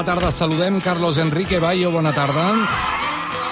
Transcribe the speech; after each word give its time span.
la 0.00 0.04
tarda 0.04 0.30
saludem 0.32 0.80
Carlos 0.80 1.18
Enrique 1.18 1.58
Bayo, 1.58 1.90
bona 1.90 2.12
tarda. 2.14 2.99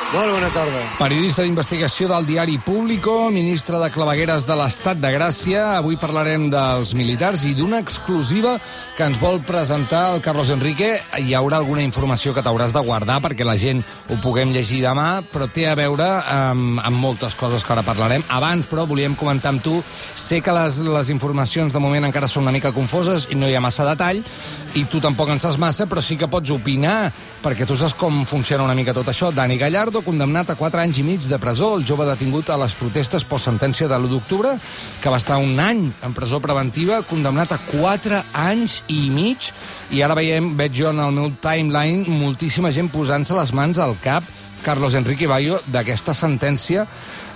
Molt 0.08 0.30
bona 0.32 0.48
tarda. 0.48 0.78
Periodista 0.96 1.44
d'investigació 1.44 2.06
del 2.08 2.24
diari 2.24 2.54
Público, 2.64 3.28
ministre 3.28 3.76
de 3.76 3.90
Clavegueres 3.92 4.46
de 4.48 4.54
l'Estat 4.56 4.96
de 5.02 5.10
Gràcia. 5.12 5.74
Avui 5.76 5.98
parlarem 6.00 6.46
dels 6.48 6.94
militars 6.96 7.42
i 7.44 7.52
d'una 7.52 7.76
exclusiva 7.84 8.54
que 8.96 9.04
ens 9.04 9.20
vol 9.20 9.36
presentar 9.44 10.14
el 10.14 10.22
Carlos 10.24 10.48
Enrique. 10.54 10.94
Hi 11.20 11.34
haurà 11.36 11.58
alguna 11.60 11.84
informació 11.84 12.32
que 12.32 12.40
t'hauràs 12.40 12.72
de 12.72 12.80
guardar 12.86 13.18
perquè 13.20 13.44
la 13.44 13.58
gent 13.60 13.82
ho 14.08 14.16
puguem 14.24 14.54
llegir 14.54 14.80
demà, 14.86 15.20
però 15.28 15.50
té 15.52 15.66
a 15.68 15.76
veure 15.76 16.08
amb, 16.24 16.80
amb 16.80 17.04
moltes 17.04 17.36
coses 17.36 17.60
que 17.60 17.76
ara 17.76 17.84
parlarem. 17.84 18.24
Abans, 18.32 18.64
però, 18.64 18.86
volíem 18.88 19.12
comentar 19.12 19.52
amb 19.52 19.60
tu. 19.60 19.76
Sé 20.16 20.40
que 20.40 20.56
les, 20.56 20.80
les 20.88 21.12
informacions 21.12 21.76
de 21.76 21.84
moment 21.84 22.08
encara 22.08 22.32
són 22.32 22.48
una 22.48 22.56
mica 22.56 22.72
confoses 22.72 23.28
i 23.28 23.36
no 23.36 23.44
hi 23.44 23.58
ha 23.60 23.60
massa 23.60 23.84
detall, 23.90 24.24
i 24.72 24.86
tu 24.88 25.04
tampoc 25.04 25.36
en 25.36 25.44
saps 25.44 25.60
massa, 25.60 25.84
però 25.84 26.00
sí 26.00 26.16
que 26.16 26.32
pots 26.32 26.56
opinar, 26.56 27.12
perquè 27.44 27.68
tu 27.68 27.76
saps 27.76 27.92
com 27.92 28.24
funciona 28.24 28.64
una 28.64 28.78
mica 28.78 28.96
tot 28.96 29.12
això. 29.12 29.28
Dani 29.36 29.60
Gallardo, 29.60 29.97
condemnat 30.06 30.50
a 30.50 30.56
4 30.58 30.82
anys 30.82 30.98
i 31.00 31.04
mig 31.06 31.26
de 31.28 31.38
presó. 31.42 31.74
El 31.76 31.86
jove 31.86 32.06
detingut 32.08 32.50
a 32.50 32.58
les 32.60 32.74
protestes 32.78 33.26
post-sentència 33.28 33.88
de 33.90 33.98
l'1 33.98 34.12
d'octubre, 34.12 34.54
que 35.02 35.12
va 35.12 35.20
estar 35.20 35.38
un 35.42 35.58
any 35.60 35.86
en 36.06 36.16
presó 36.16 36.40
preventiva, 36.44 37.02
condemnat 37.08 37.52
a 37.54 37.60
4 37.70 38.22
anys 38.48 38.82
i 38.88 39.08
mig. 39.14 39.52
I 39.90 40.02
ara 40.06 40.18
veiem, 40.18 40.54
veig 40.58 40.76
jo 40.78 40.92
en 40.92 41.00
el 41.04 41.14
meu 41.14 41.32
timeline, 41.42 42.06
moltíssima 42.08 42.72
gent 42.74 42.92
posant-se 42.92 43.36
les 43.38 43.54
mans 43.56 43.80
al 43.82 43.96
cap 44.04 44.26
Carlos 44.64 44.94
Enrique 44.98 45.28
Bayo 45.30 45.60
d'aquesta 45.66 46.14
sentència, 46.14 46.86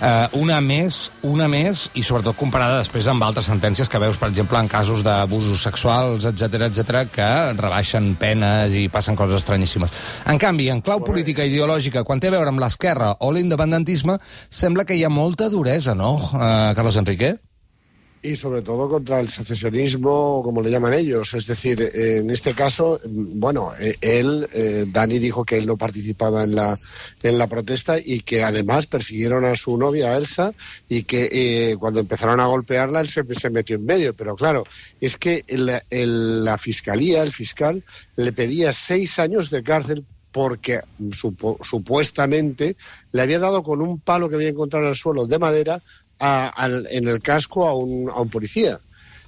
eh, 0.01 0.27
una 0.39 0.59
més, 0.61 1.11
una 1.23 1.47
més, 1.47 1.87
i 1.93 2.03
sobretot 2.03 2.37
comparada 2.39 2.81
després 2.81 3.07
amb 3.07 3.23
altres 3.23 3.47
sentències 3.51 3.89
que 3.89 4.01
veus, 4.01 4.19
per 4.19 4.29
exemple, 4.31 4.59
en 4.59 4.67
casos 4.71 5.03
d'abusos 5.05 5.63
sexuals, 5.63 6.27
etc 6.29 6.67
etc 6.69 7.05
que 7.13 7.29
rebaixen 7.59 8.13
penes 8.19 8.75
i 8.75 8.87
passen 8.89 9.15
coses 9.19 9.41
estranyíssimes. 9.41 9.93
En 10.27 10.41
canvi, 10.41 10.69
en 10.73 10.81
clau 10.81 11.03
política 11.05 11.45
i 11.45 11.53
ideològica, 11.53 12.03
quan 12.03 12.19
té 12.19 12.31
a 12.31 12.35
veure 12.37 12.51
amb 12.51 12.61
l'esquerra 12.63 13.13
o 13.21 13.31
l'independentisme, 13.31 14.19
sembla 14.49 14.85
que 14.85 14.97
hi 14.97 15.03
ha 15.05 15.13
molta 15.13 15.49
duresa, 15.53 15.95
no, 15.95 16.15
eh, 16.17 16.73
Carlos 16.75 16.97
Enrique? 16.97 17.35
Y 18.23 18.37
sobre 18.37 18.61
todo 18.61 18.89
contra 18.89 19.19
el 19.19 19.27
secesionismo, 19.27 20.41
como 20.43 20.61
le 20.61 20.71
llaman 20.71 20.93
ellos. 20.93 21.33
Es 21.33 21.45
decir, 21.45 21.81
eh, 21.81 22.19
en 22.19 22.29
este 22.29 22.53
caso, 22.53 22.99
bueno, 23.05 23.73
eh, 23.77 23.97
él, 23.99 24.47
eh, 24.53 24.85
Dani 24.87 25.19
dijo 25.19 25.43
que 25.43 25.57
él 25.57 25.65
no 25.65 25.75
participaba 25.75 26.43
en 26.43 26.55
la, 26.55 26.79
en 27.21 27.37
la 27.37 27.47
protesta 27.47 27.99
y 27.99 28.21
que 28.21 28.41
además 28.41 28.87
persiguieron 28.87 29.43
a 29.43 29.57
su 29.57 29.77
novia, 29.77 30.15
Elsa, 30.15 30.53
y 30.87 31.03
que 31.03 31.75
cuando 31.79 31.99
empezaron 31.99 32.39
a 32.39 32.45
golpearla, 32.45 33.01
él 33.01 33.09
se, 33.09 33.49
metió 33.49 33.75
en 33.75 33.85
medio. 33.85 34.13
Pero 34.13 34.35
claro, 34.37 34.63
es 35.01 35.17
que 35.17 35.43
la 35.49 36.57
fiscalía, 36.57 37.23
el 37.23 37.33
fiscal, 37.33 37.83
le 38.15 38.31
pedía 38.31 38.71
seis 38.71 39.19
años 39.19 39.49
de 39.49 39.63
cárcel 39.63 40.05
porque 40.33 40.81
supuestamente 41.61 42.75
le 43.11 43.21
había 43.21 43.37
dado 43.37 43.61
con 43.61 43.81
un 43.81 43.99
palo 43.99 44.27
que 44.27 44.35
había 44.35 44.49
encontrado 44.49 44.85
en 44.85 44.91
el 44.91 44.97
suelo 44.97 45.27
de 45.27 45.37
madera 45.37 45.81
a, 46.23 46.69
en 46.89 47.07
el 47.07 47.21
casco 47.21 47.67
a 47.67 47.75
un, 47.75 48.09
a 48.09 48.21
un 48.21 48.29
policía. 48.29 48.79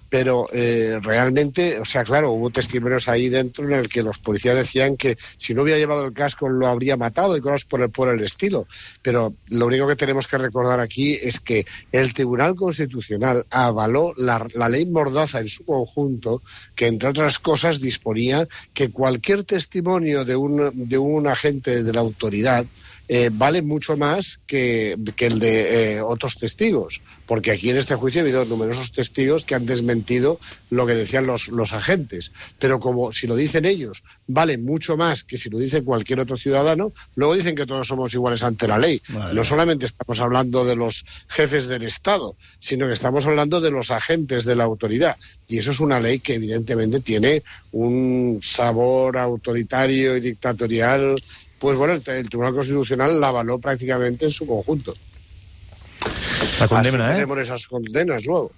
Pero 0.07 0.47
eh, 0.53 0.99
realmente, 1.01 1.79
o 1.79 1.83
sea, 1.83 2.05
claro, 2.05 2.31
hubo 2.31 2.49
testimonios 2.51 3.09
ahí 3.09 3.27
dentro 3.27 3.65
en 3.65 3.73
el 3.73 3.89
que 3.89 4.03
los 4.03 4.19
policías 4.19 4.55
decían 4.55 4.95
que 4.95 5.17
si 5.37 5.53
no 5.53 5.63
hubiera 5.63 5.79
llevado 5.79 6.05
el 6.05 6.13
casco 6.13 6.47
lo 6.47 6.67
habría 6.67 6.95
matado 6.95 7.35
y 7.35 7.41
cosas 7.41 7.65
por 7.65 7.81
el, 7.81 7.89
por 7.89 8.07
el 8.07 8.21
estilo. 8.21 8.67
Pero 9.01 9.33
lo 9.49 9.65
único 9.65 9.87
que 9.87 9.95
tenemos 9.95 10.27
que 10.27 10.37
recordar 10.37 10.79
aquí 10.79 11.15
es 11.15 11.39
que 11.39 11.65
el 11.91 12.13
Tribunal 12.13 12.55
Constitucional 12.55 13.45
avaló 13.49 14.13
la, 14.15 14.47
la 14.53 14.69
ley 14.69 14.85
Mordaza 14.85 15.39
en 15.39 15.49
su 15.49 15.65
conjunto, 15.65 16.41
que 16.75 16.87
entre 16.87 17.09
otras 17.09 17.39
cosas 17.39 17.81
disponía 17.81 18.47
que 18.73 18.91
cualquier 18.91 19.43
testimonio 19.43 20.23
de 20.23 20.35
un, 20.35 20.87
de 20.87 20.97
un 20.99 21.27
agente 21.27 21.83
de 21.83 21.91
la 21.91 22.01
autoridad 22.01 22.65
eh, 23.07 23.29
vale 23.31 23.61
mucho 23.61 23.97
más 23.97 24.39
que, 24.47 24.97
que 25.15 25.27
el 25.27 25.39
de 25.39 25.95
eh, 25.95 26.01
otros 26.01 26.37
testigos, 26.37 27.01
porque 27.25 27.51
aquí 27.51 27.69
en 27.69 27.77
este 27.77 27.95
juicio 27.95 28.21
ha 28.21 28.23
habido 28.23 28.45
numerosos 28.45 28.91
testigos 28.91 29.45
que 29.45 29.55
han 29.55 29.65
desmentido 29.65 30.39
lo 30.69 30.87
que 30.87 30.95
decían 30.95 31.27
los, 31.27 31.49
los 31.49 31.73
agentes. 31.73 32.31
Pero 32.59 32.79
como 32.79 33.11
si 33.11 33.27
lo 33.27 33.35
dicen 33.35 33.65
ellos, 33.65 34.03
vale 34.27 34.57
mucho 34.57 34.97
más 34.97 35.23
que 35.23 35.37
si 35.37 35.49
lo 35.49 35.59
dice 35.59 35.83
cualquier 35.83 36.19
otro 36.19 36.37
ciudadano, 36.37 36.93
luego 37.15 37.35
dicen 37.35 37.55
que 37.55 37.65
todos 37.65 37.87
somos 37.87 38.13
iguales 38.13 38.43
ante 38.43 38.67
la 38.67 38.79
ley. 38.79 39.01
Vale. 39.09 39.33
No 39.33 39.43
solamente 39.43 39.85
estamos 39.85 40.19
hablando 40.19 40.65
de 40.65 40.75
los 40.75 41.05
jefes 41.27 41.67
del 41.67 41.83
Estado, 41.83 42.35
sino 42.59 42.87
que 42.87 42.93
estamos 42.93 43.25
hablando 43.25 43.61
de 43.61 43.71
los 43.71 43.91
agentes 43.91 44.45
de 44.45 44.55
la 44.55 44.63
autoridad. 44.63 45.17
Y 45.47 45.59
eso 45.59 45.71
es 45.71 45.79
una 45.79 45.99
ley 45.99 46.19
que 46.19 46.35
evidentemente 46.35 47.01
tiene 47.01 47.43
un 47.71 48.39
sabor 48.41 49.17
autoritario 49.17 50.17
y 50.17 50.21
dictatorial 50.21 51.21
pues 51.59 51.77
bueno, 51.77 51.93
el, 51.93 52.03
el, 52.05 52.29
Tribunal 52.29 52.53
Constitucional 52.53 53.19
la 53.19 53.29
avaló 53.29 53.59
prácticamente 53.59 54.25
en 54.25 54.31
su 54.31 54.45
conjunto. 54.45 54.93
La 56.59 56.67
condemna, 56.67 57.03
Así 57.03 57.11
eh? 57.11 57.15
tenemos 57.15 57.37
esas 57.39 57.67
condenas 57.67 58.25
luego. 58.25 58.51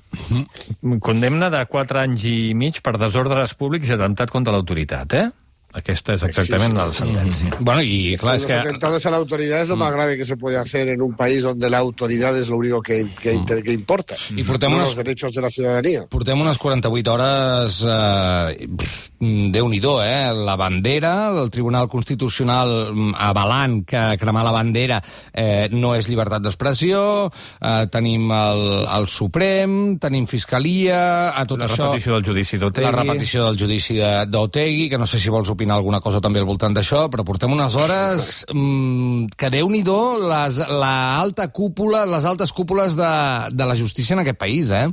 Condemna 1.00 1.50
de 1.50 1.66
4 1.66 2.00
anys 2.04 2.26
i 2.28 2.54
mig 2.54 2.82
per 2.84 2.98
desordres 3.00 3.56
públics 3.58 3.90
i 3.90 3.96
atemptat 3.96 4.34
contra 4.34 4.54
l'autoritat, 4.54 5.14
eh? 5.14 5.30
Aquesta 5.78 6.16
és 6.18 6.24
exactament 6.26 6.74
sí, 6.74 6.78
sí, 6.78 6.82
la 6.82 6.94
sentència. 6.98 7.46
Mm 7.46 7.52
-hmm. 7.52 7.66
Bueno, 7.68 7.82
y 7.82 8.18
claro, 8.18 8.36
es 8.36 8.44
Los 8.44 8.48
que... 8.48 8.54
atentados 8.54 9.06
a 9.06 9.12
la 9.12 9.18
autoridad 9.18 9.62
es 9.62 9.68
lo 9.68 9.76
más 9.76 9.92
grave 9.92 10.18
que 10.18 10.26
se 10.26 10.36
puede 10.38 10.58
hacer 10.58 10.88
en 10.88 11.02
un 11.02 11.16
país 11.16 11.44
donde 11.44 11.70
la 11.70 11.78
autoridad 11.78 12.38
es 12.38 12.50
lo 12.50 12.58
único 12.58 12.82
que, 12.82 13.06
que, 13.22 13.38
mm. 13.38 13.46
que 13.64 13.74
importa. 13.74 14.16
I 14.36 14.44
portem 14.44 14.72
no 14.72 14.78
unes... 14.78 14.90
los 14.90 14.96
derechos 14.96 15.34
de 15.34 15.42
la 15.42 15.50
ciudadanía. 15.50 16.08
Portem 16.10 16.40
unes 16.40 16.58
48 16.58 17.14
hores, 17.14 17.86
eh, 17.86 18.68
déu-n'hi-do, 19.20 20.04
eh? 20.04 20.34
La 20.34 20.56
bandera, 20.56 21.30
el 21.30 21.50
Tribunal 21.50 21.88
Constitucional 21.88 22.94
avalant 23.18 23.86
que 23.86 24.18
cremar 24.20 24.44
la 24.44 24.52
bandera 24.52 25.02
eh, 25.34 25.70
no 25.72 25.94
és 25.96 26.10
llibertat 26.10 26.42
d'expressió, 26.42 27.30
eh, 27.62 27.86
tenim 27.92 28.32
el, 28.32 28.88
el 28.98 29.08
Suprem, 29.08 29.98
tenim 30.00 30.26
Fiscalia, 30.26 31.34
a 31.38 31.46
tot 31.46 31.60
la 31.60 31.70
això... 31.70 31.84
La 31.84 31.92
repetició 31.92 32.18
del 32.18 32.26
judici 32.26 32.58
d'Otegui. 32.58 32.86
La 32.88 32.96
repetició 32.96 33.46
del 33.46 33.60
judici 33.60 34.00
d'Otegui, 34.02 34.90
que 34.90 34.98
no 34.98 35.06
sé 35.06 35.20
si 35.20 35.30
vols 35.34 35.50
opinar 35.54 35.67
alguna 35.76 36.00
cosa 36.04 36.22
també 36.24 36.40
al 36.40 36.48
voltant 36.50 36.76
d'això, 36.76 37.08
però 37.12 37.26
portem 37.28 37.52
unes 37.54 37.76
hores 37.76 38.46
mmm, 38.54 39.28
que 39.38 39.52
déu-n'hi-do 39.54 40.00
la 40.28 40.94
alta 41.18 41.50
cúpula, 41.50 42.06
les 42.06 42.26
altes 42.26 42.54
cúpules 42.54 42.96
de, 43.00 43.12
de 43.52 43.68
la 43.68 43.76
justícia 43.76 44.16
en 44.16 44.24
aquest 44.24 44.40
país, 44.40 44.72
eh? 44.72 44.88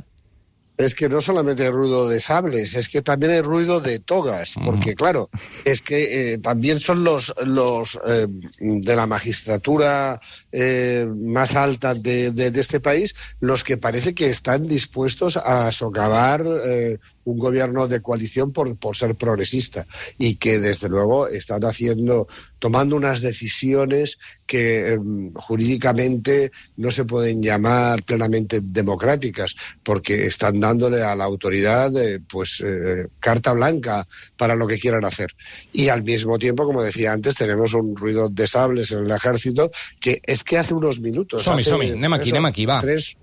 es 0.77 0.93
que 0.93 1.07
no 1.07 1.21
solamente 1.21 1.63
hay 1.63 1.69
ruido 1.69 2.09
de 2.09 2.19
sables, 2.19 2.75
es 2.75 2.89
que 2.89 3.01
también 3.01 3.31
hay 3.31 3.41
ruido 3.41 3.79
de 3.79 3.99
togas, 3.99 4.55
porque 4.63 4.91
mm. 4.91 4.95
claro, 4.95 5.29
es 5.63 5.81
que 5.81 6.33
eh, 6.33 6.37
también 6.37 6.79
son 6.79 7.03
los, 7.03 7.33
los 7.45 7.97
eh, 8.07 8.27
de 8.59 8.95
la 8.95 9.07
magistratura 9.07 10.19
eh, 10.51 11.07
más 11.15 11.55
alta 11.55 11.93
de, 11.93 12.31
de, 12.31 12.51
de, 12.51 12.61
este 12.61 12.79
país 12.79 13.15
los 13.39 13.63
que 13.63 13.77
parece 13.77 14.13
que 14.13 14.29
están 14.29 14.63
dispuestos 14.63 15.37
a 15.37 15.71
socavar 15.71 16.43
eh, 16.65 16.97
un 17.25 17.37
gobierno 17.37 17.87
de 17.87 18.01
coalición 18.01 18.51
por, 18.51 18.75
por 18.77 18.95
ser 18.95 19.15
progresista 19.15 19.85
y 20.17 20.35
que 20.35 20.59
desde 20.59 20.89
luego 20.89 21.27
están 21.27 21.63
haciendo, 21.65 22.27
tomando 22.59 22.95
unas 22.95 23.21
decisiones 23.21 24.17
que 24.45 24.93
eh, 24.93 24.99
jurídicamente 25.35 26.51
no 26.77 26.91
se 26.91 27.05
pueden 27.05 27.41
llamar 27.41 28.03
plenamente 28.03 28.59
democráticas 28.61 29.55
porque 29.83 30.27
están 30.27 30.59
dándole 30.59 31.03
a 31.03 31.15
la 31.15 31.23
autoridad 31.23 31.95
eh, 31.97 32.19
pues 32.27 32.63
eh, 32.65 33.07
carta 33.19 33.53
blanca 33.53 34.05
para 34.37 34.55
lo 34.55 34.67
que 34.67 34.79
quieran 34.79 35.05
hacer. 35.05 35.35
Y 35.73 35.89
al 35.89 36.03
mismo 36.03 36.37
tiempo 36.37 36.65
como 36.65 36.81
decía 36.81 37.11
antes 37.11 37.35
tenemos 37.35 37.73
un 37.73 37.95
ruido 37.95 38.29
de 38.29 38.47
sables 38.47 38.91
en 38.91 39.05
el 39.05 39.11
ejército 39.11 39.71
que 39.99 40.21
es 40.23 40.43
que 40.43 40.57
hace 40.57 40.73
unos 40.73 40.99
minutos 40.99 41.43
som-hi, 41.43 41.61
hace 41.61 41.69
som-hi, 41.69 41.91
anem 41.91 42.13
aquí, 42.13 42.31
anem 42.31 42.45
aquí, 42.45 42.65
va. 42.65 42.79
tres, 42.81 43.17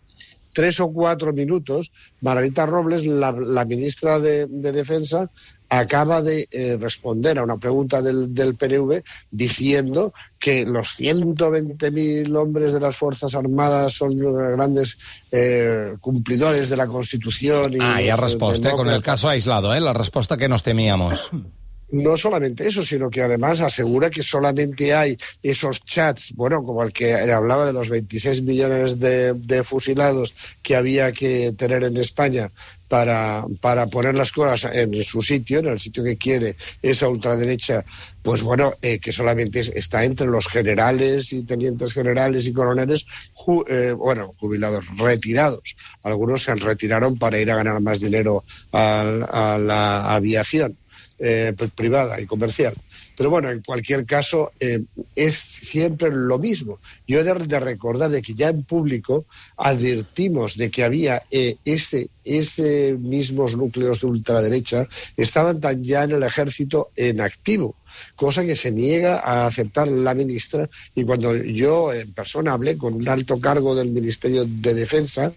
tres 0.53 0.81
o 0.81 0.93
cuatro 0.93 1.33
minutos, 1.33 1.93
Margarita 2.21 2.67
Robles, 2.67 3.05
la, 3.05 3.33
la 3.33 3.65
ministra 3.65 4.19
de, 4.19 4.47
de, 4.47 4.73
Defensa, 4.73 5.31
acaba 5.69 6.21
de 6.21 6.49
eh, 6.51 6.77
responder 6.79 7.39
a 7.39 7.45
una 7.45 7.57
pregunta 7.57 8.03
del, 8.03 8.35
del, 8.35 8.55
PNV 8.55 9.03
diciendo 9.31 10.13
que 10.39 10.67
los 10.67 10.99
120.000 10.99 12.37
hombres 12.37 12.75
de 12.75 12.81
las 12.81 12.97
Fuerzas 12.97 13.35
Armadas 13.35 13.95
son 13.95 14.19
grandes 14.19 14.99
eh, 15.31 15.95
cumplidores 16.01 16.69
de 16.69 16.77
la 16.77 16.87
Constitución. 16.87 17.73
Y 17.75 17.79
ah, 17.81 18.03
ya 18.03 18.17
respuesta, 18.17 18.71
eh, 18.71 18.73
con 18.73 18.91
el 18.91 19.03
caso 19.03 19.29
aislado, 19.29 19.75
¿eh? 19.75 19.81
la 19.81 19.95
respuesta 19.95 20.37
que 20.37 20.49
nos 20.49 20.63
temíamos. 20.63 21.31
no 21.93 22.17
solamente 22.17 22.67
eso, 22.67 22.85
sino 22.85 23.11
que 23.11 23.23
además 23.23 23.61
asegura 23.61 24.11
que 24.11 24.23
solamente 24.23 24.95
hay 24.95 25.17
esos 25.43 25.85
chats, 25.85 26.33
bueno, 26.35 26.65
como 26.65 26.83
el 26.83 26.93
que 26.93 27.15
hablaba 27.15 27.67
de 27.67 27.75
los 27.75 27.91
26 27.91 28.43
millones 28.43 28.99
de, 28.99 29.63
fusilados 29.63 30.35
que 30.63 30.75
había 30.75 31.13
que 31.13 31.53
tener 31.53 31.85
en 31.85 31.99
España 31.99 32.51
para, 32.89 33.45
para, 33.61 33.87
poner 33.87 34.15
las 34.15 34.33
cosas 34.33 34.75
en 34.75 35.05
su 35.05 35.23
sitio, 35.23 35.59
en 35.59 35.67
el 35.67 35.81
sitio 35.81 36.03
que 36.03 36.17
quiere 36.17 36.57
esa 36.81 37.09
ultraderecha, 37.09 37.85
pues 38.23 38.43
bueno, 38.43 38.75
eh, 38.81 38.99
que 38.99 39.13
solamente 39.13 39.61
está 39.61 40.05
entre 40.05 40.27
los 40.27 40.49
generales 40.49 41.33
y 41.33 41.43
tenientes 41.43 41.93
generales 41.93 42.47
y 42.47 42.53
coroneles, 42.53 43.07
ju, 43.35 43.65
eh, 43.69 43.93
bueno, 43.93 44.31
jubilados, 44.39 44.87
retirados. 44.97 45.77
Algunos 46.03 46.43
se 46.45 46.55
retiraron 46.55 47.19
para 47.19 47.39
ir 47.39 47.51
a 47.51 47.57
ganar 47.57 47.81
más 47.81 48.01
dinero 48.01 48.45
a 48.73 49.59
la 49.61 50.15
aviación. 50.15 50.79
Eh, 51.25 51.55
privada 51.77 52.21
y 52.21 52.27
comercial. 52.27 52.75
Pero 53.17 53.31
bueno, 53.31 53.49
en 53.49 53.63
cualquier 53.63 54.05
caso, 54.05 54.51
eh, 54.59 54.83
es 55.15 55.35
siempre 55.35 56.11
lo 56.13 56.37
mismo. 56.41 56.81
Yo 57.07 57.21
he 57.21 57.23
de, 57.23 57.61
recordar 57.61 58.11
de 58.11 58.21
que 58.21 58.35
ya 58.35 58.49
en 58.49 58.65
público 58.65 59.25
advertimos 59.57 60.57
de 60.57 60.69
que 60.73 60.83
había 60.83 61.23
eh, 61.31 61.59
ese, 61.65 62.09
ese 62.25 62.97
mismos 62.99 63.57
núcleos 63.57 64.01
de 64.01 64.09
ultraderecha, 64.09 64.89
estaban 65.17 65.61
tan 65.61 65.85
ya 65.85 66.03
en 66.03 66.11
el 66.11 66.25
ejército 66.25 66.91
en 66.97 67.21
activo 67.21 67.77
cosa 68.17 68.43
que 68.43 68.57
se 68.57 68.73
niega 68.73 69.21
a 69.21 69.47
aceptar 69.47 69.87
la 69.87 70.15
ministra. 70.15 70.69
Y 70.93 71.05
cuando 71.05 71.37
yo 71.37 71.93
en 71.93 72.13
persona 72.15 72.53
hablé 72.53 72.77
con 72.77 72.95
un 72.95 73.09
alto 73.09 73.39
cargo 73.39 73.77
del 73.77 73.91
Ministerio 73.91 74.45
de 74.45 74.75
Defensa, 74.75 75.33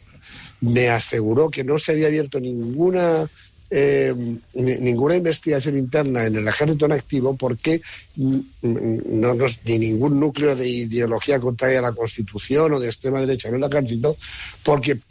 me 0.61 0.89
aseguró 0.89 1.51
que 1.51 1.63
no 1.63 1.77
se 1.77 1.91
había 1.91 2.07
abierto 2.07 2.39
ninguna 2.39 3.29
eh, 3.77 4.15
ninguna 4.53 5.17
investigación 5.17 5.75
interna 5.75 6.25
en 6.25 6.37
el 6.37 6.47
ejército 6.47 6.85
en 6.85 6.93
activo 6.93 7.35
porque 7.35 7.81
no, 8.15 9.33
ni 9.65 9.79
ningún 9.79 10.17
núcleo 10.17 10.55
de 10.55 10.65
ideología 10.65 11.41
contraria 11.41 11.79
a 11.79 11.81
la 11.81 11.91
Constitución 11.91 12.71
o 12.71 12.79
de 12.79 12.87
extrema 12.87 13.19
derecha 13.19 13.49
en 13.49 13.55
el 13.55 13.63
ejército, 13.65 14.15
porque, 14.63 15.01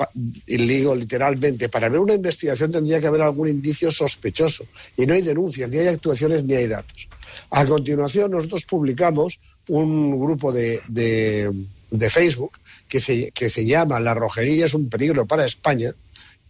digo 0.46 0.96
literalmente, 0.96 1.68
para 1.68 1.90
ver 1.90 2.00
una 2.00 2.14
investigación 2.14 2.72
tendría 2.72 3.00
que 3.00 3.06
haber 3.06 3.20
algún 3.20 3.50
indicio 3.50 3.92
sospechoso 3.92 4.64
y 4.96 5.04
no 5.04 5.12
hay 5.12 5.20
denuncias, 5.20 5.68
ni 5.68 5.80
hay 5.80 5.88
actuaciones, 5.88 6.42
ni 6.44 6.54
hay 6.54 6.66
datos. 6.66 7.10
A 7.50 7.66
continuación, 7.66 8.30
nosotros 8.30 8.64
publicamos 8.64 9.40
un 9.68 10.18
grupo 10.18 10.52
de, 10.52 10.80
de, 10.88 12.08
Facebook 12.08 12.52
que 12.88 12.98
se, 12.98 13.30
que 13.32 13.50
se 13.50 13.66
llama 13.66 14.00
La 14.00 14.14
rojería 14.14 14.64
es 14.64 14.72
un 14.72 14.88
peligro 14.88 15.26
para 15.26 15.44
España, 15.44 15.92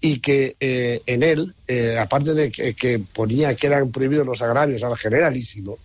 y 0.05 0.19
que 0.19 0.55
eh, 0.61 1.01
en 1.07 1.23
él, 1.23 1.55
eh, 1.67 1.97
aparte 1.99 2.35
de 2.35 2.53
que, 2.53 3.03
ponía 3.11 3.55
que 3.55 3.69
eran 3.69 3.91
prohibidos 3.91 4.27
los 4.27 4.43
agravios 4.43 4.83
al 4.83 4.99
generalísimo, 4.99 5.79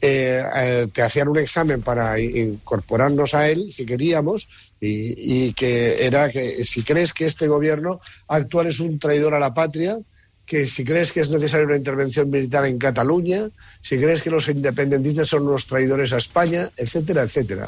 eh, 0.00 0.88
te 0.92 1.00
hacían 1.00 1.28
un 1.28 1.38
examen 1.38 1.80
para 1.80 2.18
incorporarnos 2.18 3.34
a 3.34 3.48
él, 3.48 3.72
si 3.72 3.86
queríamos, 3.86 4.48
y, 4.80 5.44
y, 5.46 5.52
que 5.52 6.04
era 6.04 6.28
que 6.28 6.64
si 6.64 6.82
crees 6.82 7.12
que 7.12 7.24
este 7.24 7.46
gobierno 7.46 8.00
actual 8.26 8.66
es 8.66 8.80
un 8.80 8.98
traidor 8.98 9.32
a 9.32 9.38
la 9.38 9.54
patria, 9.54 9.96
que 10.44 10.66
si 10.66 10.84
crees 10.84 11.12
que 11.12 11.20
es 11.20 11.30
necesaria 11.30 11.64
una 11.64 11.76
intervención 11.76 12.28
militar 12.30 12.66
en 12.66 12.78
Cataluña, 12.78 13.48
si 13.80 13.96
crees 13.96 14.22
que 14.22 14.30
los 14.30 14.48
independentistas 14.48 15.28
son 15.28 15.46
unos 15.46 15.68
traidores 15.68 16.12
a 16.12 16.16
España, 16.16 16.68
etcétera, 16.76 17.22
etcétera. 17.22 17.64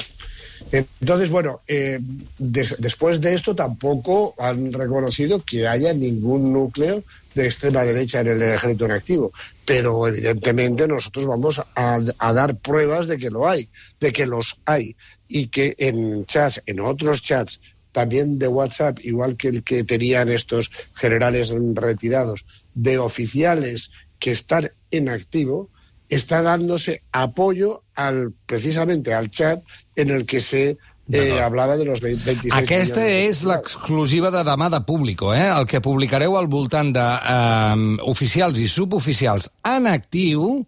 Entonces, 0.71 1.29
bueno, 1.29 1.61
eh, 1.67 1.99
después 2.37 3.21
de 3.21 3.33
esto 3.33 3.55
tampoco 3.55 4.35
han 4.37 4.71
reconocido 4.73 5.39
que 5.39 5.67
haya 5.67 5.93
ningún 5.93 6.51
núcleo 6.51 7.03
de 7.33 7.45
extrema 7.45 7.83
derecha 7.83 8.21
en 8.21 8.27
el 8.27 8.41
ejército 8.41 8.85
en 8.85 8.91
activo, 8.91 9.33
pero 9.65 10.07
evidentemente 10.07 10.87
nosotros 10.87 11.25
vamos 11.25 11.59
a, 11.59 11.99
a 12.17 12.33
dar 12.33 12.55
pruebas 12.57 13.07
de 13.07 13.17
que 13.17 13.29
lo 13.29 13.47
hay, 13.47 13.69
de 13.99 14.13
que 14.13 14.25
los 14.25 14.59
hay, 14.65 14.95
y 15.27 15.47
que 15.47 15.75
en 15.77 16.25
chats, 16.25 16.61
en 16.65 16.79
otros 16.79 17.21
chats 17.21 17.59
también 17.91 18.37
de 18.39 18.47
WhatsApp, 18.47 18.99
igual 19.03 19.37
que 19.37 19.47
el 19.47 19.63
que 19.63 19.83
tenían 19.83 20.29
estos 20.29 20.69
generales 20.93 21.53
retirados, 21.73 22.45
de 22.73 22.97
oficiales 22.97 23.89
que 24.19 24.31
están 24.31 24.71
en 24.91 25.07
activo, 25.07 25.69
está 26.09 26.41
dándose 26.41 27.01
apoyo 27.11 27.83
al 27.95 28.33
precisamente 28.45 29.13
al 29.13 29.29
chat 29.29 29.63
en 29.95 30.11
el 30.11 30.25
que 30.25 30.39
se 30.39 30.77
eh, 31.11 31.39
hablava 31.39 31.77
de 31.77 31.85
los 31.85 32.01
26 32.01 32.53
Aquesta 32.53 33.05
és 33.07 33.43
l'exclusiva 33.45 34.31
de 34.33 34.43
demà 34.45 34.69
de 34.73 34.81
Público, 34.85 35.33
eh? 35.33 35.49
el 35.49 35.67
que 35.69 35.81
publicareu 35.81 36.37
al 36.37 36.47
voltant 36.47 36.91
d'oficials 36.95 37.97
de, 37.97 38.05
eh, 38.05 38.09
oficials 38.11 38.61
i 38.61 38.67
suboficials 38.71 39.51
en 39.75 39.87
actiu 39.91 40.65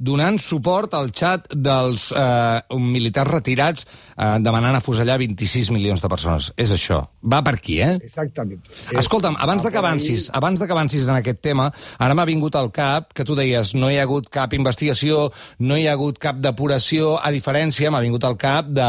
donant 0.00 0.40
suport 0.40 0.94
al 0.96 1.12
xat 1.12 1.50
dels 1.52 2.08
eh, 2.16 2.78
militars 2.80 3.30
retirats 3.30 3.86
eh, 3.86 4.38
demanant 4.40 4.78
afusellar 4.78 5.18
26 5.20 5.70
milions 5.76 6.00
de 6.00 6.10
persones. 6.10 6.50
És 6.56 6.72
això. 6.74 7.02
Va 7.20 7.42
per 7.44 7.58
aquí, 7.58 7.80
eh? 7.84 7.98
Exactament. 8.00 8.64
Escolta'm, 8.96 9.36
abans 9.38 9.62
de 9.62 9.72
que 9.72 9.80
avancis, 9.80 10.30
abans 10.32 10.60
de 10.60 10.66
que 10.66 10.76
avancis 10.76 11.08
en 11.08 11.18
aquest 11.18 11.42
tema, 11.44 11.68
ara 12.00 12.16
m'ha 12.16 12.28
vingut 12.28 12.56
al 12.56 12.72
cap 12.72 13.12
que 13.14 13.26
tu 13.28 13.36
deies 13.36 13.74
no 13.76 13.90
hi 13.90 13.98
ha 14.00 14.06
hagut 14.08 14.30
cap 14.32 14.56
investigació, 14.56 15.28
no 15.60 15.76
hi 15.76 15.86
ha 15.86 15.96
hagut 15.98 16.18
cap 16.22 16.40
depuració, 16.40 17.18
a 17.20 17.32
diferència, 17.34 17.92
m'ha 17.92 18.00
vingut 18.04 18.24
al 18.24 18.40
cap 18.40 18.72
de 18.72 18.88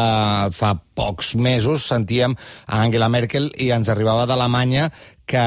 fa 0.56 0.72
pocs 0.94 1.34
mesos 1.34 1.86
sentíem 1.88 2.36
a 2.66 2.82
Angela 2.82 3.08
Merkel 3.12 3.50
i 3.56 3.70
ens 3.74 3.90
arribava 3.92 4.26
d'Alemanya 4.28 4.90
que 5.32 5.42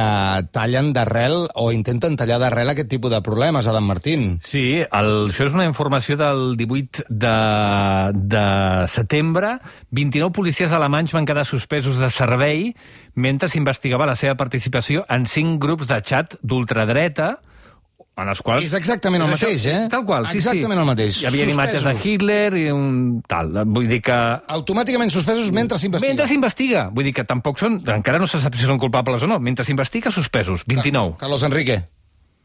tallen 0.56 0.92
d'arrel 0.96 1.46
o 1.62 1.68
intenten 1.76 2.16
tallar 2.18 2.40
d'arrel 2.42 2.72
aquest 2.72 2.90
tipus 2.90 3.12
de 3.12 3.22
problemes, 3.22 3.68
Adam 3.68 3.86
Martín. 3.86 4.40
Sí, 4.46 4.82
el, 4.82 5.12
això 5.30 5.46
és 5.46 5.58
una 5.58 5.68
informació 5.68 6.18
del 6.18 6.56
18 6.58 7.06
de, 7.10 7.36
de 8.36 8.46
setembre. 8.92 9.58
29 9.92 10.34
policies 10.34 10.74
alemanys 10.74 11.14
van 11.14 11.28
quedar 11.28 11.46
suspesos 11.46 12.00
de 12.02 12.10
servei 12.10 12.72
mentre 13.16 13.50
s'investigava 13.52 14.08
la 14.10 14.18
seva 14.18 14.36
participació 14.40 15.06
en 15.12 15.28
cinc 15.30 15.62
grups 15.62 15.92
de 15.92 16.00
xat 16.02 16.40
d'ultradreta, 16.42 17.36
en 18.16 18.32
els 18.32 18.42
quals... 18.46 18.64
És 18.64 18.76
exactament 18.78 19.26
el 19.26 19.32
mateix, 19.34 19.58
això, 19.60 19.74
eh? 19.74 19.90
Tal 19.92 20.06
qual, 20.08 20.28
sí, 20.30 20.40
exactament 20.40 20.80
sí. 20.80 20.84
el 20.84 20.90
mateix. 20.90 21.18
Hi 21.20 21.28
havia 21.30 21.48
suspesos. 21.48 21.58
imatges 21.58 21.88
de 21.88 21.96
Hitler 22.04 22.60
i 22.62 22.66
un 22.72 22.94
tal. 23.28 23.52
Vull 23.76 23.90
dir 23.92 24.00
que... 24.06 24.20
Automàticament 24.56 25.12
suspesos 25.14 25.52
mentre 25.56 25.80
s'investiga. 25.82 26.14
Mentre 26.14 26.30
s'investiga. 26.32 26.86
Vull 26.96 27.10
dir 27.10 27.16
que 27.18 27.28
tampoc 27.28 27.60
són... 27.60 27.82
Encara 27.96 28.22
no 28.22 28.30
se 28.32 28.40
sap 28.44 28.56
si 28.56 28.70
són 28.70 28.80
culpables 28.82 29.28
o 29.28 29.32
no. 29.32 29.42
Mentre 29.44 29.68
s'investiga, 29.68 30.14
suspesos. 30.16 30.64
29. 30.72 31.20
Carlos 31.20 31.44
Enrique. 31.44 31.82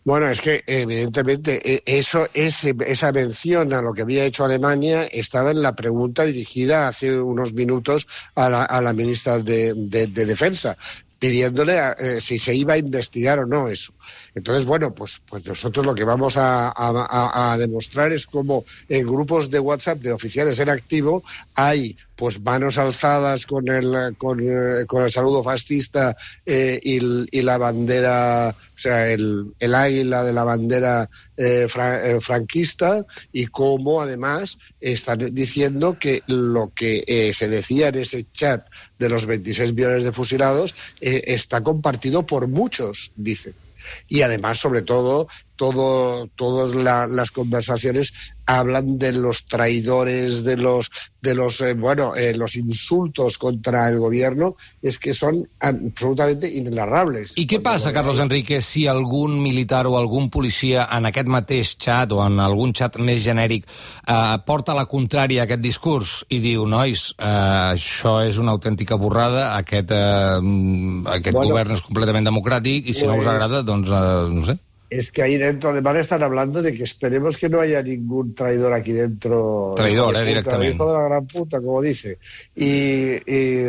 Bueno, 0.03 0.29
es 0.29 0.41
que 0.41 0.65
evidentemente 0.67 1.61
e, 1.63 1.83
eso, 1.85 2.27
ese, 2.33 2.75
esa 2.87 3.13
mención 3.13 3.73
a 3.75 3.83
lo 3.83 3.93
que 3.93 4.03
había 4.03 4.25
hecho 4.25 4.45
Alemania 4.45 5.05
estaba 5.05 5.51
en 5.51 5.61
la 5.63 5.77
pregunta 5.77 6.25
dirigida 6.25 6.89
hace 6.89 7.21
unos 7.21 7.53
minutos 7.53 8.09
a 8.35 8.49
la, 8.49 8.65
a 8.65 8.81
la 8.81 8.95
ministra 8.95 9.39
de, 9.39 9.75
de, 9.77 10.07
de 10.07 10.25
Defensa 10.25 10.79
pidiéndole 11.21 11.79
a, 11.79 11.93
eh, 11.93 12.21
si 12.21 12.39
se 12.39 12.55
iba 12.55 12.75
a 12.75 12.79
investigar 12.79 13.39
o 13.39 13.47
no 13.47 13.69
eso. 13.69 13.93
Entonces, 14.35 14.65
bueno, 14.65 14.95
pues, 14.95 15.21
pues 15.29 15.45
nosotros 15.45 15.85
lo 15.85 15.95
que 15.95 16.05
vamos 16.05 16.35
a, 16.37 17.57
demostrar 17.59 18.13
es 18.13 18.27
cómo 18.27 18.65
en 18.89 19.07
grupos 19.07 19.51
de 19.51 19.59
WhatsApp 19.59 19.99
de 19.99 20.13
oficiales 20.13 20.59
en 20.59 20.69
activo 20.69 21.23
hay 21.55 21.97
pues 22.21 22.39
manos 22.39 22.77
alzadas 22.77 23.47
con 23.47 23.67
el, 23.69 24.15
con, 24.19 24.41
eh, 24.41 24.85
el 24.87 25.11
saludo 25.11 25.43
fascista 25.43 26.15
eh, 26.45 26.79
y, 26.83 27.41
la 27.41 27.57
bandera, 27.57 28.51
o 28.51 28.79
sea, 28.79 29.11
el, 29.11 29.55
el 29.59 29.75
águila 29.75 30.23
de 30.23 30.35
la 30.35 30.45
bandera 30.45 31.09
eh, 31.39 31.67
eh, 31.67 32.19
franquista 32.21 33.07
y 33.33 33.47
cómo 33.47 34.03
además 34.03 34.59
están 34.83 35.35
diciendo 35.35 35.99
que 35.99 36.23
lo 36.27 36.71
que 36.75 37.33
se 37.35 37.49
decía 37.49 37.89
en 37.89 37.95
ese 37.95 38.27
chat 38.35 38.67
de 38.99 39.09
los 39.09 39.25
26 39.25 39.73
millones 39.73 40.05
de 40.05 40.13
fusilados 40.13 40.75
está 41.01 41.63
compartido 41.63 42.27
por 42.27 42.49
muchos, 42.49 43.13
dicen 43.17 43.55
y 44.09 44.23
además, 44.23 44.59
sobre 44.59 44.83
todo, 44.83 45.29
todo, 45.61 46.27
todas 46.37 46.75
la, 46.75 47.07
las 47.07 47.31
conversaciones 47.31 48.15
hablan 48.47 48.99
de 48.99 49.13
los 49.13 49.47
traidores, 49.47 50.43
de 50.43 50.57
los, 50.57 50.91
de 51.21 51.35
los 51.35 51.61
eh, 51.61 51.75
bueno, 51.75 52.17
eh, 52.17 52.35
los 52.35 52.57
insultos 52.57 53.37
contra 53.37 53.87
el 53.91 53.99
gobierno, 53.99 54.57
es 54.81 54.99
que 54.99 55.13
son 55.13 55.47
absolutamente 55.61 56.49
inenarrables. 56.49 57.35
I 57.37 57.45
què 57.45 57.61
passa, 57.61 57.93
Carlos 57.93 58.23
Enrique, 58.25 58.63
si 58.65 58.87
algun 58.89 59.37
militar 59.43 59.85
o 59.85 59.99
algun 59.99 60.31
policia 60.33 60.87
en 60.97 61.11
aquest 61.11 61.29
mateix 61.29 61.75
xat 61.77 62.17
o 62.17 62.23
en 62.25 62.41
algun 62.41 62.73
xat 62.73 62.97
més 62.97 63.21
genèric 63.21 63.69
eh, 63.69 64.41
porta 64.49 64.73
la 64.73 64.89
contrària 64.89 65.45
a 65.45 65.49
aquest 65.51 65.63
discurs 65.67 66.15
i 66.33 66.41
diu, 66.41 66.65
nois, 66.65 67.11
eh, 67.21 67.77
això 67.77 68.17
és 68.25 68.41
una 68.41 68.57
autèntica 68.57 68.97
borrada, 68.97 69.59
aquest, 69.61 69.93
eh, 69.93 70.41
aquest 71.21 71.37
bueno, 71.37 71.53
govern 71.53 71.77
és 71.77 71.85
completament 71.85 72.33
democràtic 72.33 72.89
i 72.89 72.97
si 72.97 73.05
pues, 73.05 73.13
no 73.13 73.21
us 73.21 73.29
agrada, 73.29 73.61
doncs, 73.61 73.93
eh, 73.93 74.27
no 74.33 74.49
sé 74.49 74.57
es 74.91 75.13
que 75.13 75.23
ahí 75.23 75.39
dentro 75.39 75.71
además 75.71 75.97
están 75.97 76.25
hablando 76.25 76.61
de 76.61 76.75
que 76.75 76.83
esperemos 76.83 77.39
que 77.39 77.49
no 77.49 77.61
haya 77.61 77.81
ningún 77.81 78.35
traidor 78.35 78.73
aquí 78.73 78.91
dentro. 78.93 79.75
Traidor, 79.77 80.17
eh, 80.17 80.25
directamente. 80.25 80.75
Hijo 80.75 80.93
de 80.93 80.99
la 80.99 81.05
gran 81.05 81.27
puta, 81.27 81.61
como 81.61 81.81
dice. 81.81 82.19
Y, 82.57 83.13
y, 83.25 83.65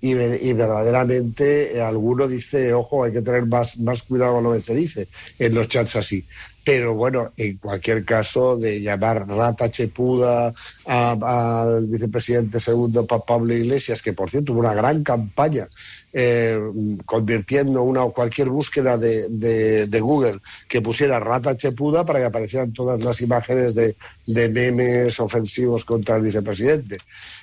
y, 0.00 0.10
y 0.10 0.52
verdaderamente 0.52 1.80
alguno 1.80 2.26
dice, 2.26 2.74
ojo, 2.74 3.04
hay 3.04 3.12
que 3.12 3.22
tener 3.22 3.46
más, 3.46 3.78
más 3.78 4.02
cuidado 4.02 4.34
con 4.34 4.44
lo 4.44 4.52
que 4.52 4.60
se 4.60 4.74
dice 4.74 5.08
en 5.38 5.54
los 5.54 5.68
chats 5.68 5.94
así. 5.96 6.24
Pero 6.64 6.94
bueno, 6.94 7.32
en 7.36 7.56
cualquier 7.56 8.04
caso, 8.04 8.56
de 8.56 8.80
llamar 8.80 9.26
rata 9.26 9.70
chepuda 9.70 10.52
al 10.86 11.86
vicepresidente 11.86 12.60
segundo 12.60 13.06
Pablo 13.06 13.52
Iglesias, 13.52 14.00
que 14.00 14.12
por 14.12 14.30
cierto 14.30 14.52
hubo 14.52 14.60
una 14.60 14.74
gran 14.74 15.02
campaña 15.02 15.68
eh, 16.12 16.60
convirtiendo 17.06 17.82
una 17.82 18.04
o 18.04 18.12
cualquier 18.12 18.50
búsqueda 18.50 18.98
de, 18.98 19.28
de, 19.30 20.00
Google 20.00 20.40
que 20.68 20.82
pusiera 20.82 21.18
rata 21.18 21.56
chepuda 21.56 22.04
para 22.04 22.18
que 22.18 22.26
aparecieran 22.26 22.72
todas 22.72 23.02
las 23.02 23.20
imágenes 23.22 23.74
de, 23.74 23.96
memes 24.26 25.18
ofensivos 25.20 25.84
contra 25.84 26.16
el 26.16 26.22
vicepresidente. 26.22 26.98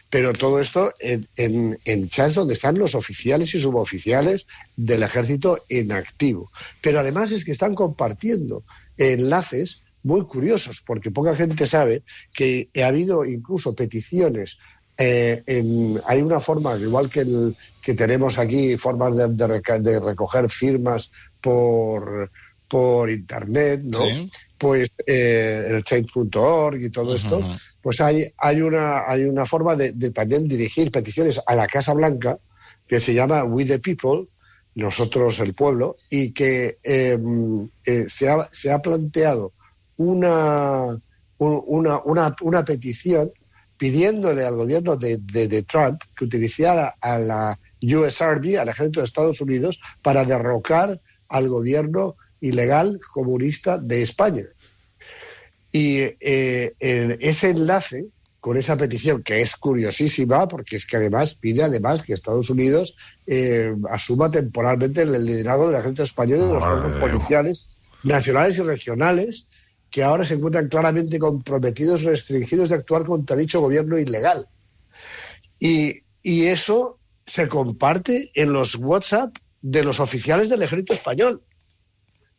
Pero 0.10 0.34
todo 0.34 0.60
esto 0.60 0.94
en, 1.00 1.28
en, 1.36 2.10
donde 2.36 2.54
están 2.54 2.78
los 2.78 2.94
oficiales 2.94 3.54
y 3.56 3.60
suboficiales 3.60 4.46
del 4.76 5.04
ejército 5.04 5.64
en 5.70 5.92
activo. 5.92 6.52
Pero 6.82 7.00
además 7.00 7.32
es 7.32 7.46
que 7.46 7.52
están 7.52 7.74
compartiendo 7.74 8.64
enlaces 8.98 9.82
muy 10.04 10.26
curiosos, 10.26 10.82
porque 10.86 11.12
poca 11.12 11.36
gente 11.36 11.66
sabe 11.66 12.04
que 12.34 12.70
ha 12.82 12.88
habido 12.88 13.26
incluso 13.26 13.76
peticiones. 13.76 14.58
Eh, 15.01 15.41
en, 15.46 16.01
hay 16.06 16.22
una 16.22 16.41
forma, 16.41 16.75
igual 16.75 17.10
que, 17.10 17.22
el, 17.22 17.56
que 17.82 17.94
tenemos 17.94 18.38
aquí, 18.38 18.75
formas 18.77 19.15
de, 19.15 19.27
de, 19.29 19.79
de 19.79 20.00
recoger 20.00 20.50
firmas 20.50 21.10
por, 21.39 22.29
por 22.68 23.10
internet, 23.10 23.82
¿no? 23.84 24.06
Sí. 24.06 24.29
Pues 24.58 24.91
eh, 25.08 25.68
el 25.70 25.84
change.org 25.86 26.82
y 26.82 26.89
todo 26.89 27.12
uh 27.12 27.13
-huh. 27.13 27.15
esto, 27.15 27.41
pues 27.82 28.01
hay, 28.01 28.25
hay, 28.38 28.60
una, 28.60 29.10
hay 29.10 29.24
una 29.24 29.46
forma 29.46 29.74
de, 29.77 29.94
de, 29.94 30.12
también 30.12 30.50
dirigir 30.50 30.91
peticiones 30.91 31.39
a 31.46 31.56
la 31.56 31.65
Casa 31.65 31.94
Blanca 31.94 32.38
que 32.86 33.00
se 33.00 33.13
llama 33.13 33.46
We 33.46 33.63
the 33.63 33.79
People, 33.79 34.27
nosotros 34.75 35.39
el 35.39 35.53
pueblo, 35.53 35.96
y 36.10 36.32
que 36.32 36.79
eh, 36.84 37.18
eh, 37.86 38.06
se, 38.10 38.29
ha, 38.29 38.50
se, 38.51 38.72
ha, 38.72 38.82
planteado 38.82 39.53
una, 39.98 41.00
una, 41.38 42.01
una, 42.03 42.36
una, 42.41 42.65
petición 42.65 43.32
pidiéndole 43.80 44.46
al 44.46 44.56
gobierno 44.56 44.98
de, 44.98 45.18
de, 45.18 45.48
de, 45.48 45.64
Trump 45.64 46.02
que 46.16 46.26
utilizara 46.26 46.96
a 47.00 47.18
la 47.18 47.60
US 47.82 48.22
Army, 48.22 48.58
al 48.58 48.70
ejército 48.70 49.00
de 49.00 49.06
Estados 49.06 49.42
Unidos, 49.42 49.82
para 50.04 50.26
derrocar 50.26 51.00
al 51.30 51.48
gobierno 51.48 52.16
ilegal 52.42 53.00
comunista 53.14 53.78
de 53.78 54.04
España. 54.04 54.44
Y 55.72 56.00
eh, 56.20 56.74
ese 56.80 57.52
enlace 57.52 58.08
con 58.42 58.58
esa 58.58 58.76
petición, 58.78 59.24
que 59.24 59.42
es 59.42 59.56
curiosísima, 59.56 60.48
porque 60.48 60.76
es 60.76 60.86
que 60.86 60.98
además 60.98 61.36
pide 61.36 61.64
además 61.64 62.04
que 62.04 62.14
Estados 62.14 62.50
Unidos 62.50 62.98
eh, 63.28 63.74
asuma 63.90 64.30
temporalmente 64.30 65.04
el 65.04 65.26
liderazgo 65.26 65.68
del 65.68 65.80
ejército 65.80 66.04
español 66.04 66.40
y 66.40 66.48
de 66.48 66.54
los 66.54 66.66
cuerpos 66.66 66.94
policiales 66.96 67.66
nacionales 68.04 68.58
y 68.58 68.62
regionales, 68.62 69.46
que 69.89 70.03
ahora 70.03 70.25
se 70.25 70.36
encuentran 70.36 70.67
claramente 70.67 71.19
comprometidos, 71.19 72.03
restringidos 72.03 72.69
de 72.69 72.75
actuar 72.75 73.05
contra 73.05 73.36
dicho 73.36 73.62
gobierno 73.62 73.98
ilegal. 73.98 74.48
Y, 75.60 75.93
y 76.22 76.46
eso 76.46 77.00
se 77.25 77.48
comparte 77.48 78.31
en 78.34 78.53
los 78.53 78.75
WhatsApp 78.75 79.36
de 79.62 79.84
los 79.84 80.00
oficiales 80.00 80.50
del 80.50 80.62
ejército 80.62 80.93
español 80.93 81.41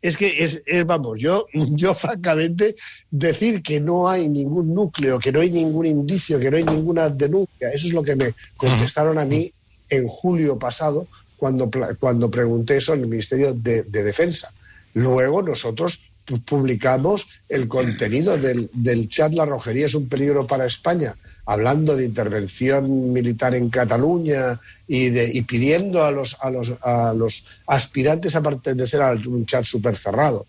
es 0.02 0.16
que 0.16 0.42
es, 0.42 0.62
vamos, 0.86 1.18
yo, 1.18 1.46
yo 1.52 1.94
francamente 1.94 2.74
decir 3.10 3.62
que 3.62 3.80
no 3.80 4.08
hay 4.08 4.28
ningún 4.28 4.74
núcleo, 4.74 5.18
que 5.18 5.32
no 5.32 5.40
hay 5.40 5.50
ningún 5.50 5.86
indicio, 5.86 6.38
que 6.38 6.50
no 6.50 6.56
hay 6.56 6.64
ninguna 6.64 7.08
denuncia, 7.08 7.70
eso 7.70 7.86
es 7.86 7.92
lo 7.92 8.02
que 8.02 8.16
me 8.16 8.34
contestaron 8.56 9.18
a 9.18 9.24
mí 9.24 9.52
en 9.88 10.08
julio 10.08 10.58
pasado 10.58 11.06
cuando, 11.36 11.70
cuando 11.98 12.30
pregunté 12.30 12.78
eso 12.78 12.94
en 12.94 13.00
el 13.00 13.08
Ministerio 13.08 13.52
de 13.54 13.82
Defensa. 13.82 14.52
Luego 14.94 15.42
nosotros 15.42 16.09
publicamos 16.44 17.28
el 17.48 17.68
contenido 17.68 18.36
del, 18.36 18.70
del 18.72 19.08
chat 19.08 19.32
La 19.32 19.46
Rojería 19.46 19.86
es 19.86 19.94
un 19.94 20.08
peligro 20.08 20.46
para 20.46 20.66
España, 20.66 21.16
hablando 21.46 21.96
de 21.96 22.04
intervención 22.04 23.12
militar 23.12 23.54
en 23.54 23.70
Cataluña 23.70 24.60
y, 24.86 25.10
de, 25.10 25.30
y 25.32 25.42
pidiendo 25.42 26.04
a 26.04 26.10
los, 26.10 26.36
a, 26.40 26.50
los, 26.50 26.74
a 26.82 27.12
los 27.12 27.44
aspirantes 27.66 28.36
a 28.36 28.42
pertenecer 28.42 29.02
a 29.02 29.12
un 29.12 29.46
chat 29.46 29.64
súper 29.64 29.96
cerrado. 29.96 30.46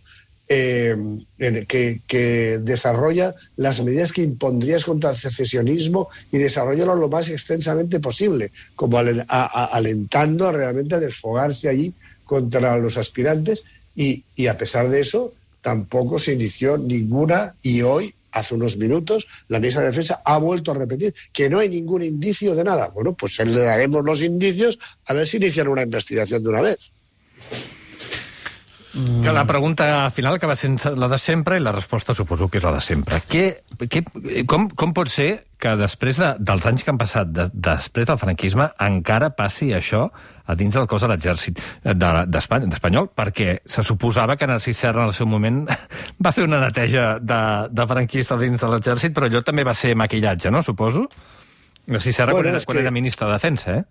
Eh, 0.54 0.98
que, 1.40 2.02
que, 2.06 2.60
desarrolla 2.60 3.36
las 3.56 3.82
medidas 3.82 4.12
que 4.12 4.22
impondrías 4.22 4.84
contra 4.84 5.12
el 5.12 5.16
secesionismo 5.16 6.10
y 6.30 6.40
desarrollalo 6.40 6.96
lo 6.96 7.08
más 7.08 7.30
extensamente 7.30 8.02
posible, 8.02 8.52
como 8.76 8.98
a, 8.98 9.06
a, 9.30 9.66
alentando 9.66 10.52
realmente 10.52 10.96
a 10.96 11.00
desfogarse 11.00 11.70
allí 11.70 11.94
contra 12.26 12.78
los 12.78 12.98
aspirantes 12.98 13.64
y, 13.96 14.24
y 14.36 14.48
a 14.48 14.58
pesar 14.58 14.90
de 14.90 15.00
eso 15.00 15.34
tampoco 15.62 16.20
se 16.20 16.34
inició 16.34 16.78
ninguna 16.78 17.56
y 17.62 17.82
hoy 17.82 18.14
hace 18.32 18.56
unos 18.56 18.78
minutos, 18.78 19.28
la 19.48 19.60
mesa 19.60 19.82
de 19.82 19.88
defensa 19.88 20.22
ha 20.24 20.38
vuelto 20.38 20.72
a 20.72 20.76
repetir 20.76 21.14
que 21.34 21.50
no 21.50 21.60
hay 21.60 21.70
ningún 21.70 22.02
indicio 22.02 22.56
de 22.56 22.64
nada. 22.64 22.88
Bueno, 22.88 23.14
pues 23.14 23.38
le 23.40 23.60
daremos 23.60 24.04
los 24.06 24.22
indicios 24.22 24.80
a 25.06 25.14
ver 25.14 25.28
si 25.28 25.38
inician 25.38 25.68
una 25.68 25.84
investigación 25.84 26.44
de 26.44 26.50
una 26.50 26.62
vez. 26.62 26.92
La 28.94 29.46
pregunta 29.48 30.12
final 30.12 30.36
acaba 30.36 30.56
sent 30.60 30.84
la 31.00 31.08
de 31.08 31.18
sempre 31.18 31.56
i 31.56 31.64
la 31.64 31.72
resposta 31.72 32.12
suposo 32.14 32.50
que 32.52 32.60
és 32.60 32.66
la 32.66 32.74
de 32.76 32.82
sempre. 32.84 33.22
Què, 33.24 33.64
què, 33.88 34.02
que 35.62 35.76
després 35.80 36.18
de, 36.20 36.32
dels 36.42 36.66
anys 36.68 36.84
que 36.84 36.92
han 36.94 37.00
passat, 37.00 37.30
de, 37.36 37.48
després 37.54 38.08
del 38.10 38.20
franquisme, 38.22 38.68
encara 38.82 39.32
passi 39.38 39.72
això 39.78 40.08
a 40.50 40.56
dins 40.58 40.76
del 40.76 40.88
cos 40.90 41.06
de 41.06 41.12
l'exèrcit 41.12 41.62
d'Espanyol? 41.86 43.10
De, 43.12 43.16
perquè 43.16 43.60
se 43.70 43.86
suposava 43.86 44.36
que 44.40 44.50
Narcís 44.50 44.82
Serra 44.82 45.06
en 45.06 45.12
el 45.12 45.16
seu 45.18 45.30
moment 45.30 45.64
va 46.26 46.34
fer 46.36 46.48
una 46.48 46.60
neteja 46.64 47.14
de, 47.22 47.42
de 47.70 47.88
franquista 47.94 48.40
dins 48.42 48.60
de 48.60 48.74
l'exèrcit, 48.74 49.16
però 49.16 49.30
allò 49.30 49.44
també 49.46 49.68
va 49.68 49.78
ser 49.78 49.94
maquillatge, 50.00 50.52
no? 50.54 50.64
Suposo? 50.66 51.06
Narcís 51.88 52.18
Serra 52.18 52.34
bueno, 52.34 52.50
quan, 52.50 52.58
era, 52.58 52.66
quan 52.66 52.78
que... 52.78 52.86
era 52.88 52.98
ministre 52.98 53.28
de 53.28 53.38
Defensa, 53.38 53.78
eh? 53.80 53.84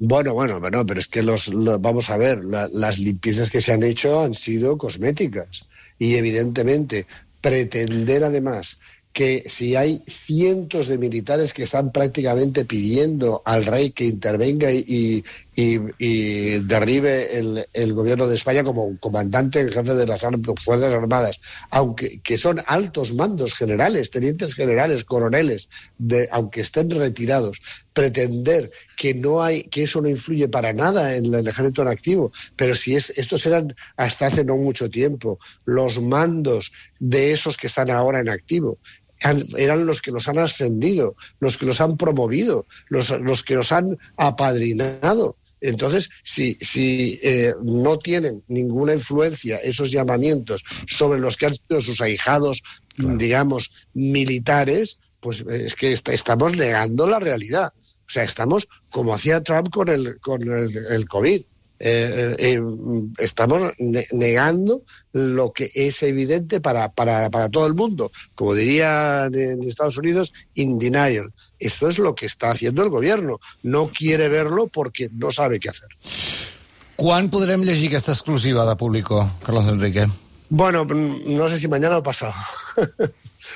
Bueno, 0.00 0.32
bueno, 0.32 0.60
bueno, 0.60 0.86
pero 0.86 1.00
es 1.00 1.08
que 1.08 1.24
los, 1.24 1.48
los 1.48 1.80
vamos 1.80 2.08
a 2.08 2.16
ver, 2.16 2.44
la, 2.44 2.68
las 2.72 3.00
limpiezas 3.00 3.50
que 3.50 3.60
se 3.60 3.72
han 3.72 3.82
hecho 3.82 4.22
han 4.22 4.34
sido 4.34 4.78
cosméticas 4.78 5.64
y 5.98 6.14
evidentemente 6.14 7.06
pretender 7.40 8.22
además 8.22 8.78
que 9.12 9.44
si 9.48 9.74
hay 9.74 10.02
cientos 10.06 10.86
de 10.88 10.98
militares 10.98 11.52
que 11.52 11.64
están 11.64 11.92
prácticamente 11.92 12.64
pidiendo 12.64 13.42
al 13.44 13.64
rey 13.64 13.90
que 13.90 14.04
intervenga 14.04 14.70
y, 14.72 15.24
y, 15.58 15.80
y 15.98 16.60
derribe 16.60 17.36
el, 17.36 17.66
el, 17.72 17.92
gobierno 17.92 18.28
de 18.28 18.36
España 18.36 18.62
como 18.62 18.96
comandante 19.00 19.68
jefe 19.72 19.92
de 19.92 20.06
las 20.06 20.24
Fuerzas 20.64 20.92
Armadas, 20.92 21.40
aunque 21.70 22.20
que 22.20 22.38
son 22.38 22.60
altos 22.68 23.12
mandos 23.12 23.56
generales, 23.56 24.12
tenientes 24.12 24.54
generales, 24.54 25.04
coroneles, 25.04 25.68
de, 25.98 26.28
aunque 26.30 26.60
estén 26.60 26.88
retirados, 26.90 27.60
pretender 27.92 28.70
que 28.96 29.14
no 29.14 29.42
hay, 29.42 29.64
que 29.64 29.82
eso 29.82 30.00
no 30.00 30.08
influye 30.08 30.46
para 30.46 30.72
nada 30.72 31.16
en 31.16 31.34
el 31.34 31.48
ejército 31.48 31.82
en 31.82 31.88
activo, 31.88 32.30
pero 32.54 32.76
si 32.76 32.94
es, 32.94 33.10
estos 33.16 33.44
eran 33.44 33.74
hasta 33.96 34.28
hace 34.28 34.44
no 34.44 34.56
mucho 34.56 34.88
tiempo 34.88 35.40
los 35.64 36.00
mandos 36.00 36.70
de 37.00 37.32
esos 37.32 37.56
que 37.56 37.66
están 37.66 37.90
ahora 37.90 38.20
en 38.20 38.28
activo 38.28 38.78
eran 39.56 39.84
los 39.84 40.00
que 40.00 40.12
los 40.12 40.28
han 40.28 40.38
ascendido, 40.38 41.16
los 41.40 41.58
que 41.58 41.66
los 41.66 41.80
han 41.80 41.96
promovido, 41.96 42.66
los, 42.88 43.10
los 43.10 43.42
que 43.42 43.56
los 43.56 43.72
han 43.72 43.98
apadrinado. 44.16 45.36
Entonces, 45.60 46.08
si, 46.22 46.54
si 46.60 47.18
eh, 47.22 47.54
no 47.62 47.98
tienen 47.98 48.42
ninguna 48.48 48.94
influencia 48.94 49.58
esos 49.58 49.90
llamamientos 49.90 50.64
sobre 50.86 51.20
los 51.20 51.36
que 51.36 51.46
han 51.46 51.54
sido 51.54 51.80
sus 51.80 52.00
ahijados, 52.00 52.62
claro. 52.94 53.16
digamos, 53.16 53.72
militares, 53.94 54.98
pues 55.20 55.40
es 55.40 55.74
que 55.74 55.92
est 55.92 56.08
estamos 56.08 56.56
negando 56.56 57.06
la 57.06 57.18
realidad. 57.18 57.72
O 57.76 58.10
sea, 58.10 58.22
estamos 58.22 58.68
como 58.90 59.14
hacía 59.14 59.42
Trump 59.42 59.70
con 59.70 59.88
el, 59.88 60.18
con 60.20 60.42
el, 60.42 60.76
el 60.76 61.08
COVID. 61.08 61.42
Eh, 61.80 62.34
eh, 62.38 62.60
estamos 63.18 63.72
negando 64.12 64.82
lo 65.12 65.52
que 65.52 65.70
es 65.74 66.02
evidente 66.02 66.60
para, 66.60 66.90
para, 66.92 67.30
para, 67.30 67.48
todo 67.48 67.66
el 67.66 67.74
mundo. 67.74 68.10
Como 68.34 68.54
dirían 68.54 69.34
en 69.34 69.62
Estados 69.62 69.96
Unidos, 69.98 70.32
in 70.54 70.78
denial. 70.78 71.32
Eso 71.58 71.88
es 71.88 71.98
lo 71.98 72.14
que 72.14 72.26
está 72.26 72.50
haciendo 72.50 72.82
el 72.82 72.90
gobierno. 72.90 73.40
No 73.62 73.88
quiere 73.88 74.28
verlo 74.28 74.68
porque 74.68 75.08
no 75.12 75.30
sabe 75.30 75.60
qué 75.60 75.70
hacer. 75.70 75.88
Quan 76.98 77.30
podrem 77.30 77.62
llegir 77.62 77.92
aquesta 77.92 78.10
exclusiva 78.10 78.66
de 78.66 78.74
Público, 78.74 79.30
Carlos 79.44 79.68
Enrique? 79.68 80.08
Bueno, 80.50 80.84
no 80.84 81.48
sé 81.48 81.56
si 81.56 81.68
mañana 81.68 81.98
o 81.98 82.02
pasado. 82.02 82.34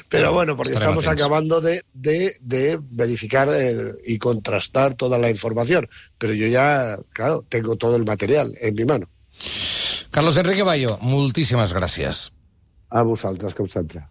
Pero 0.09 0.33
bueno, 0.33 0.57
porque 0.57 0.75
estamos 0.75 1.07
acabando 1.07 1.61
de, 1.61 1.83
de, 1.93 2.37
de 2.41 2.79
verificar 2.81 3.49
eh, 3.53 3.93
y 4.07 4.19
contrastar 4.19 4.95
toda 4.95 5.19
la 5.19 5.31
información. 5.31 5.89
Pero 6.19 6.35
yo 6.35 6.47
ya, 6.47 6.99
claro, 7.13 7.45
tengo 7.49 7.77
todo 7.77 7.97
el 7.97 8.05
material 8.05 8.57
en 8.61 8.75
mi 8.75 8.85
mano. 8.85 9.09
Carlos 10.11 10.37
Enrique 10.37 10.63
Bayo, 10.63 10.99
moltíssimes 11.01 11.73
gràcies. 11.73 12.33
A 12.93 13.01
vosaltres, 13.03 13.55
com 13.57 13.67
sempre. 13.67 14.05